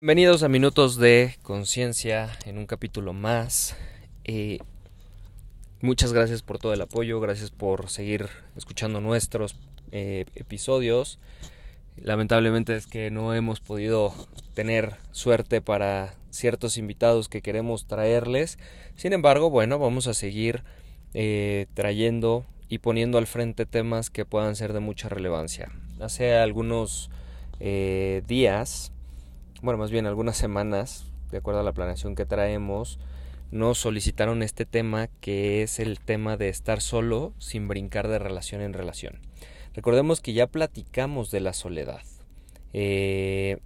[0.00, 3.76] Bienvenidos a Minutos de Conciencia en un capítulo más.
[4.22, 4.58] Eh,
[5.80, 9.56] muchas gracias por todo el apoyo, gracias por seguir escuchando nuestros
[9.90, 11.18] eh, episodios.
[11.96, 14.14] Lamentablemente es que no hemos podido
[14.54, 18.56] tener suerte para ciertos invitados que queremos traerles.
[18.94, 20.62] Sin embargo, bueno, vamos a seguir
[21.12, 25.72] eh, trayendo y poniendo al frente temas que puedan ser de mucha relevancia.
[25.98, 27.10] Hace algunos
[27.58, 28.92] días
[29.62, 32.98] bueno, más bien algunas semanas, de acuerdo a la planeación que traemos,
[33.50, 38.60] nos solicitaron este tema que es el tema de estar solo sin brincar de relación
[38.60, 39.20] en relación.
[39.74, 42.02] Recordemos que ya platicamos de la soledad.
[42.72, 43.58] Eh,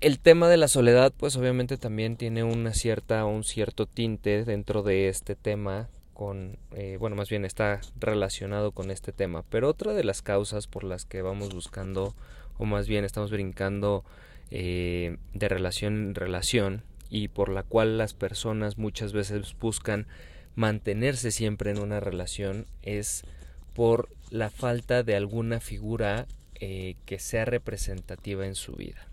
[0.00, 4.82] el tema de la soledad, pues obviamente también tiene una cierta, un cierto tinte dentro
[4.82, 9.44] de este tema, con, eh, bueno, más bien está relacionado con este tema.
[9.50, 12.14] Pero otra de las causas por las que vamos buscando
[12.58, 14.04] o más bien estamos brincando
[14.50, 20.06] eh, de relación en relación y por la cual las personas muchas veces buscan
[20.54, 23.24] mantenerse siempre en una relación es
[23.74, 29.06] por la falta de alguna figura eh, que sea representativa en su vida.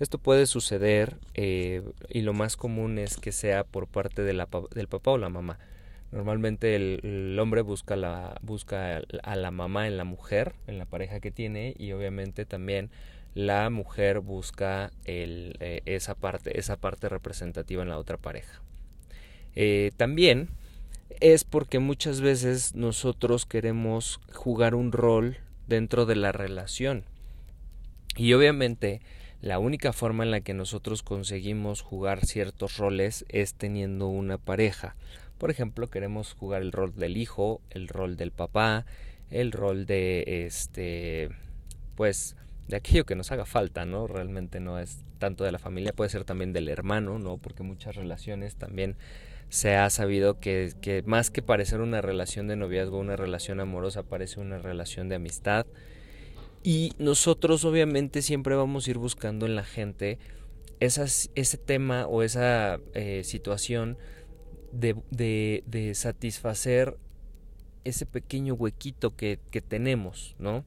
[0.00, 5.10] Esto puede suceder eh, y lo más común es que sea por parte del papá
[5.12, 5.58] o la mamá.
[6.12, 11.30] Normalmente el, hombre busca, busca a la mamá en la mujer, en la pareja que
[11.30, 12.90] tiene, y obviamente también
[13.34, 18.62] la mujer busca eh, esa, parte, esa parte representativa en la otra pareja.
[19.54, 20.48] Eh, también
[21.20, 27.04] es porque muchas veces nosotros queremos jugar un rol dentro de la relación.
[28.16, 29.00] Y obviamente
[29.42, 34.96] la única forma en la que nosotros conseguimos jugar ciertos roles es teniendo una pareja.
[35.38, 38.86] Por ejemplo, queremos jugar el rol del hijo, el rol del papá,
[39.30, 41.30] el rol de este
[41.94, 42.36] pues
[42.68, 44.06] de aquello que nos haga falta, ¿no?
[44.06, 47.38] Realmente no es tanto de la familia, puede ser también del hermano, ¿no?
[47.38, 48.96] Porque muchas relaciones también
[49.48, 54.02] se ha sabido que, que más que parecer una relación de noviazgo, una relación amorosa,
[54.02, 55.66] parece una relación de amistad.
[56.62, 60.18] Y nosotros obviamente siempre vamos a ir buscando en la gente
[60.80, 63.96] ese tema o esa eh, situación
[64.72, 66.96] de, de, satisfacer
[67.84, 70.64] ese pequeño huequito que, que tenemos, ¿no?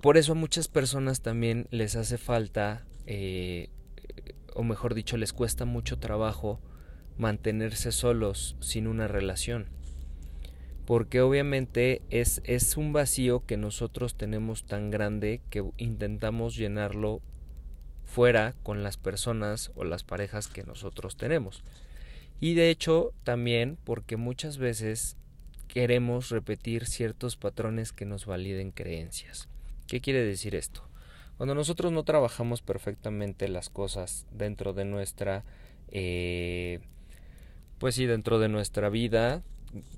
[0.00, 3.70] Por eso a muchas personas también les hace falta, eh,
[4.54, 6.60] o mejor dicho, les cuesta mucho trabajo
[7.18, 9.66] mantenerse solos sin una relación.
[10.86, 17.20] Porque obviamente es, es un vacío que nosotros tenemos tan grande que intentamos llenarlo
[18.04, 21.62] fuera con las personas o las parejas que nosotros tenemos.
[22.42, 25.16] Y de hecho también porque muchas veces
[25.68, 29.48] queremos repetir ciertos patrones que nos validen creencias.
[29.86, 30.82] ¿Qué quiere decir esto?
[31.36, 35.44] Cuando nosotros no trabajamos perfectamente las cosas dentro de nuestra,
[35.92, 36.80] eh,
[37.78, 39.44] pues sí, dentro de nuestra vida,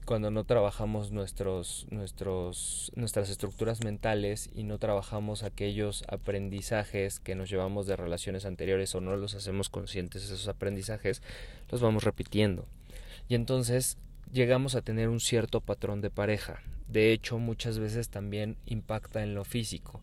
[0.04, 7.50] cuando no trabajamos nuestros, nuestros, nuestras estructuras mentales y no trabajamos aquellos aprendizajes que nos
[7.50, 11.22] llevamos de relaciones anteriores o no los hacemos conscientes esos aprendizajes,
[11.70, 12.66] los vamos repitiendo.
[13.28, 13.98] Y entonces
[14.32, 16.62] llegamos a tener un cierto patrón de pareja.
[16.88, 20.00] De hecho, muchas veces también impacta en lo físico.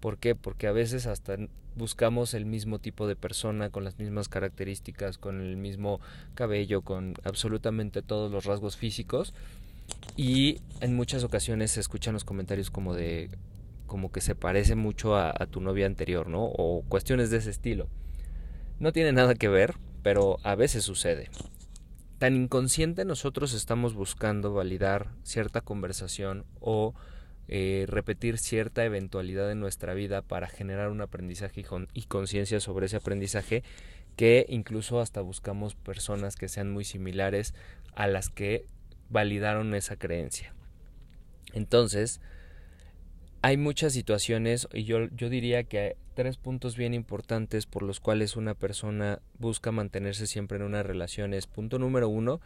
[0.00, 0.34] ¿Por qué?
[0.34, 1.36] Porque a veces hasta
[1.76, 6.00] buscamos el mismo tipo de persona, con las mismas características, con el mismo
[6.34, 9.34] cabello, con absolutamente todos los rasgos físicos.
[10.16, 13.30] Y en muchas ocasiones se escuchan los comentarios como de
[13.86, 16.44] como que se parece mucho a, a tu novia anterior, ¿no?
[16.44, 17.88] O cuestiones de ese estilo.
[18.78, 21.28] No tiene nada que ver, pero a veces sucede.
[22.18, 26.94] Tan inconsciente nosotros estamos buscando validar cierta conversación o
[27.52, 32.94] eh, repetir cierta eventualidad en nuestra vida para generar un aprendizaje y conciencia sobre ese
[32.94, 33.64] aprendizaje
[34.14, 37.52] que incluso hasta buscamos personas que sean muy similares
[37.96, 38.66] a las que
[39.08, 40.54] validaron esa creencia.
[41.52, 42.20] Entonces,
[43.42, 47.98] hay muchas situaciones y yo, yo diría que hay tres puntos bien importantes por los
[47.98, 51.34] cuales una persona busca mantenerse siempre en una relación.
[51.34, 52.40] Es punto número uno,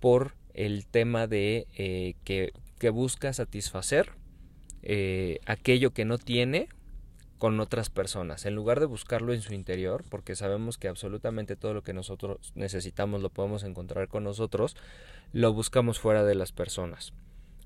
[0.00, 4.20] por el tema de eh, que, que busca satisfacer
[4.82, 6.68] eh, aquello que no tiene
[7.38, 11.74] con otras personas, en lugar de buscarlo en su interior, porque sabemos que absolutamente todo
[11.74, 14.76] lo que nosotros necesitamos lo podemos encontrar con nosotros,
[15.32, 17.12] lo buscamos fuera de las personas,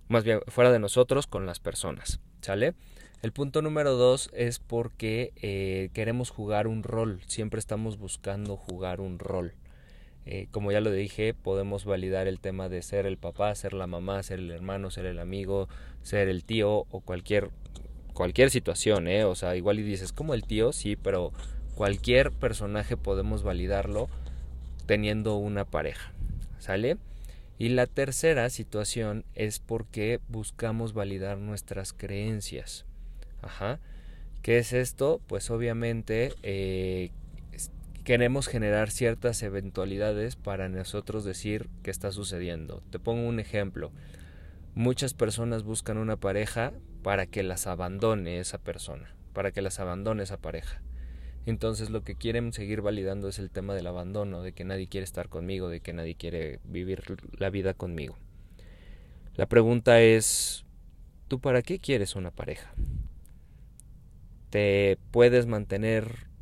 [0.09, 2.75] más bien fuera de nosotros con las personas, ¿sale?
[3.23, 9.01] El punto número dos es porque eh, queremos jugar un rol, siempre estamos buscando jugar
[9.01, 9.53] un rol.
[10.27, 13.87] Eh, como ya lo dije, podemos validar el tema de ser el papá, ser la
[13.87, 15.69] mamá, ser el hermano, ser el amigo,
[16.03, 17.51] ser el tío o cualquier
[18.13, 19.25] cualquier situación, ¿eh?
[19.25, 21.33] O sea, igual y dices, como el tío, sí, pero
[21.77, 24.09] cualquier personaje podemos validarlo
[24.87, 26.13] teniendo una pareja,
[26.59, 26.97] ¿sale?
[27.59, 32.85] Y la tercera situación es porque buscamos validar nuestras creencias.
[33.43, 33.79] Ajá.
[34.43, 35.21] ¿Qué es esto?
[35.27, 37.11] Pues obviamente eh,
[38.07, 42.85] queremos generar ciertas eventualidades para nosotros decir qué está sucediendo.
[42.91, 43.91] Te pongo un ejemplo.
[44.77, 46.73] Muchas personas buscan una pareja
[47.03, 50.81] para que las abandone esa persona, para que las abandone esa pareja.
[51.47, 55.03] Entonces lo que quieren seguir validando es el tema del abandono, de que nadie quiere
[55.05, 57.03] estar conmigo, de que nadie quiere vivir
[57.37, 58.17] la vida conmigo.
[59.35, 60.65] La pregunta es,
[61.27, 62.73] ¿tú para qué quieres una pareja?
[64.51, 66.36] ¿Te puedes mantener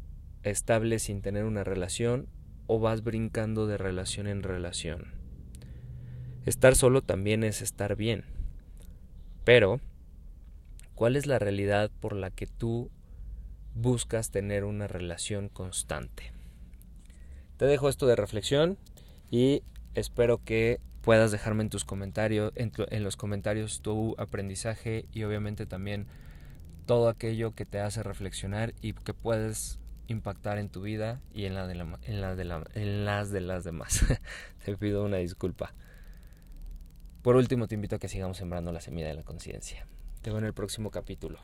[0.44, 2.28] estable sin tener una relación
[2.66, 5.12] o vas brincando de relación en relación.
[6.46, 8.24] Estar solo también es estar bien.
[9.44, 9.80] Pero,
[10.94, 12.90] ¿cuál es la realidad por la que tú
[13.74, 16.32] buscas tener una relación constante?
[17.56, 18.78] Te dejo esto de reflexión
[19.30, 19.62] y
[19.94, 26.06] espero que puedas dejarme en tus comentarios, en, los comentarios tu aprendizaje y obviamente también
[26.86, 31.54] todo aquello que te hace reflexionar y que puedes impactar en tu vida y en,
[31.54, 32.20] la de la, en,
[33.04, 34.04] las de las demás.
[34.64, 35.74] te pido una disculpa.
[37.22, 39.86] Por último, te invito a que sigamos sembrando la semilla de la conciencia.
[40.20, 41.38] Te veo en el próximo capítulo.